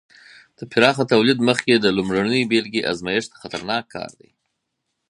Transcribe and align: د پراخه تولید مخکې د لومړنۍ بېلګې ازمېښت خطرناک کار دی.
د 0.57 0.59
پراخه 0.71 1.03
تولید 1.13 1.39
مخکې 1.49 1.73
د 1.79 1.85
لومړنۍ 1.97 2.41
بېلګې 2.51 2.87
ازمېښت 2.91 3.31
خطرناک 3.41 3.83
کار 3.95 4.11
دی. 4.19 4.29